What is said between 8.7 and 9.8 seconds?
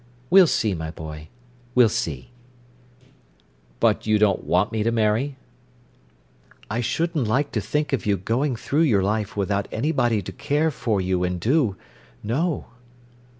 your life without